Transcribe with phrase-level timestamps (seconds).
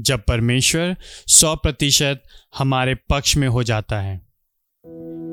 [0.00, 0.96] जब परमेश्वर
[1.26, 2.22] सौ प्रतिशत
[2.58, 4.20] हमारे पक्ष में हो जाता है।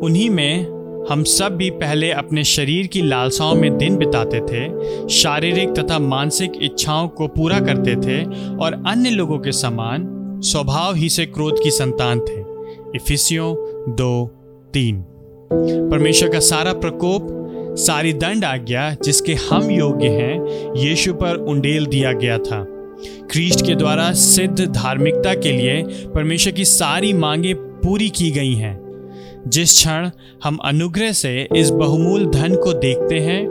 [0.03, 4.69] उन्हीं में हम सब भी पहले अपने शरीर की लालसाओं में दिन बिताते थे,
[5.09, 8.23] शारीरिक तथा मानसिक इच्छाओं को पूरा करते थे
[8.55, 10.05] और अन्य लोगों के समान
[10.43, 12.39] स्वभाव ही से क्रोध की संतान थे।
[12.95, 13.55] इफिसियों
[13.95, 14.27] दो
[14.73, 15.01] तीन।
[15.91, 17.27] परमेश्वर का सारा प्रकोप,
[17.77, 20.45] सारी दंड आज्ञा जिसके हम योग्य हैं,
[20.77, 22.82] यीशु पर उंडेल दिया गया था।
[23.31, 25.83] क्रिस्ट के द्वारा सिद्ध धार्मिकता के लिए
[26.15, 28.79] परमेश्वर की सारी मांगे पूरी की गई हैं।
[29.47, 30.09] जिस क्षण
[30.43, 33.47] हम अनुग्रह से इस बहुमूल धन को देखते हैं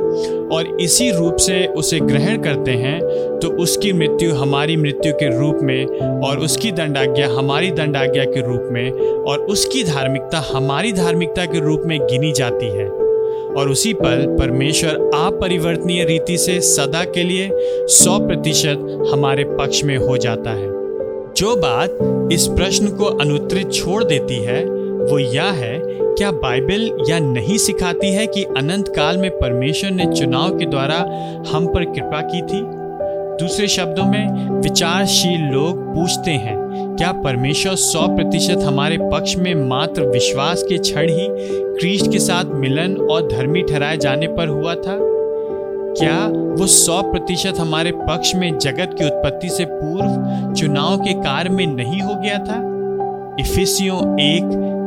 [0.48, 3.01] और इसी रूप से उसे ग्रहण करते हैं
[3.38, 8.69] तो उसकी मृत्यु हमारी मृत्यु के रूप में और उसकी दंडाज्ञा हमारी दंडाज्ञा के रूप
[8.73, 13.02] में और उसकी धार्मिकता हमारी धार्मिकता के रूप में गिनी जाती है।
[13.59, 17.51] और उसी पल परमेश्वर अपरिवर्तनीय रीति से सदा के लिए
[17.88, 20.66] सौ प्रतिशत हमारे पक्ष में हो जाता है।
[21.34, 21.98] जो बात
[22.33, 24.65] इस प्रश्न को अनुत्तरित छोड़ देती है,
[25.02, 25.80] वो यह है,
[26.15, 30.96] क्या बाइबल यह नहीं सिखाती है कि अनंत काल में परमेश्वर ने चुनाव के द्वारा
[31.48, 32.82] हम पर कृपा की थी?
[33.43, 36.57] दूसरे शब्दों में, विचारशील लोग पूछते हैं,
[36.96, 41.26] क्या परमेश्वर सौ प्रतिशत हमारे पक्ष में मात्र विश्वास के क्षण ही
[41.79, 44.96] क्रिस्ट के साथ मिलन और धर्मी ठहराए जाने पर हुआ था?
[45.98, 51.51] क्या वो सौ प्रतिशत हमारे पक्ष में जगत की उत्पत्ति से पूर्व चुनाव के कार्य
[51.51, 52.60] में नहीं हो गया था?
[53.40, 54.45] इफिसियों एक,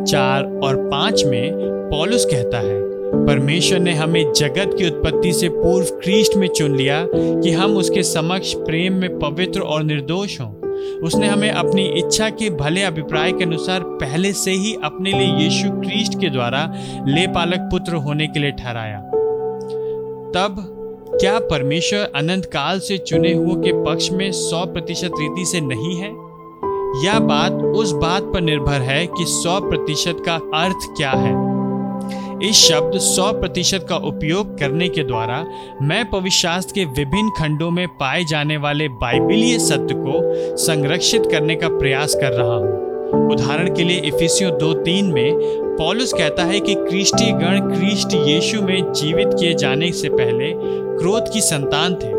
[0.07, 1.51] चार और पाँच में
[1.91, 7.07] पॉलुस कहता है परमेश्वर ने हमें जगत की उत्पत्ति से पूर्व क्रिस्ट में चुन लिया
[7.15, 10.53] कि हम उसके समक्ष प्रेम में पवित्र और निर्दोष हों।
[10.99, 15.69] उसने हमें अपनी इच्छा के भले अभिप्राय के अनुसार पहले से ही अपने लिए यीशु
[15.69, 16.73] क्रिस्ट के द्वारा
[17.07, 18.99] ले पालक पुत्र होने के लिए ठहराया।
[20.35, 20.71] तब
[21.21, 25.95] क्या परमेश्वर अनंत काल से चुने हुए के पक्ष में सौ प्रतिशत रीति से नहीं
[25.95, 26.25] है?
[27.05, 31.44] यह बात उस बात पर निर्भर है कि सौ प्रतिशत का अर्थ क्या है।
[32.43, 35.37] इस शब्द 100 प्रतिशत का उपयोग करने के द्वारा
[35.81, 41.67] मैं पविशास्त्र के विभिन्न खंडों में पाए जाने वाले बाइबिलीय सत्य को संरक्षित करने का
[41.69, 45.33] प्रयास कर रहा हूँ। उदाहरण के लिए इफिसियो दो तीन में
[45.77, 50.51] पॉलुस कहता है कि क्रिस्टी गण क्रिस्ट यीशु में जीवित किए जाने से पहले
[50.99, 52.11] क्रोध की संतान थे।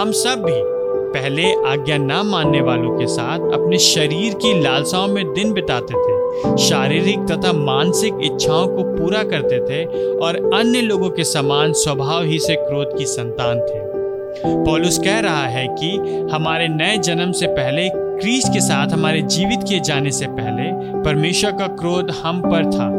[0.00, 0.75] हम सब भी
[1.06, 6.56] पहले आज्ञा न मानने वालों के साथ अपने शरीर की लालसाओं में दिन बिताते थे,
[6.58, 9.84] शारीरिक तथा मानसिक इच्छाओं को पूरा करते थे
[10.16, 13.84] और अन्य लोगों के समान स्वभाव ही से क्रोध की संतान थे।
[14.64, 15.96] पॉलुस कह रहा है कि
[16.32, 20.70] हमारे नए जन्म से पहले क्रीस के साथ हमारे जीवित किए जाने से पहले,
[21.02, 22.90] परमेश्वर का क्रोध हम पर था।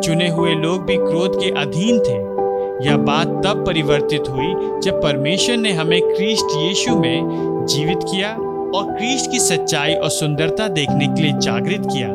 [0.00, 2.39] चुने हुए लोग भी क्रोध के अधीन थे।
[2.80, 8.30] यह बात तब परिवर्तित हुई जब परमेश्वर ने हमें क्रिस्ट यीशु में जीवित किया
[8.74, 12.08] और क्रिस्ट की सच्चाई और सुंदरता देखने के लिए जागृत किया,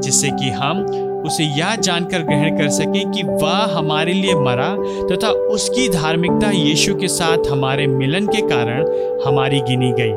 [0.00, 0.84] जिससे कि हम
[1.26, 4.68] उसे यह जानकर ग्रहण कर सके कि वह हमारे लिए मरा
[5.06, 8.86] तथा उसकी धार्मिकता यीशु के साथ हमारे मिलन के कारण
[9.26, 10.12] हमारी गिनी गई।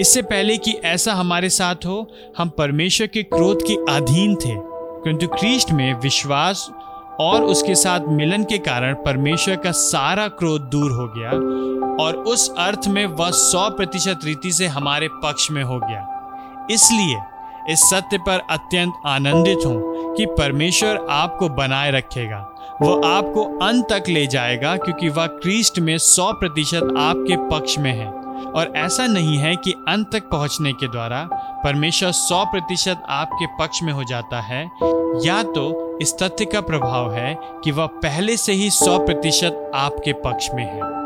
[0.00, 2.06] इससे पहले कि ऐसा हमारे साथ हो,
[2.38, 4.54] हम परमेश्वर के क्रोध के अधीन थे,
[5.04, 6.68] किंतु क्रिस्ट में विश्वास
[7.20, 11.30] और उसके साथ मिलन के कारण परमेश्वर का सारा क्रोध दूर हो गया
[12.04, 17.20] और उस अर्थ में वह सौ प्रतिशत रीति से हमारे पक्ष में हो गया। इसलिए
[17.70, 22.38] इस सत्य पर अत्यंत आनंदित हूँ कि परमेश्वर आपको बनाए रखेगा।
[22.82, 27.92] वह आपको अंत तक ले जाएगा क्योंकि वह क्रिस्ट में सौ प्रतिशत आपके पक्ष में
[27.92, 28.06] है।
[28.44, 31.28] और ऐसा नहीं है कि अंत तक पहुँचने के द्वारा
[31.64, 34.62] परमेश्वर सौ प्रतिशत आपके पक्ष में हो जाता है।
[35.26, 40.12] या तो इस तथ्य का प्रभाव है कि वह पहले से ही 100 प्रतिशत आपके
[40.12, 41.03] पक्ष में है।